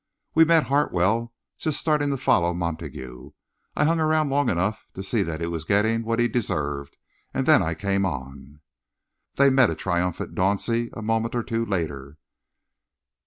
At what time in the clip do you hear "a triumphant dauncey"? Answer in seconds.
9.69-10.89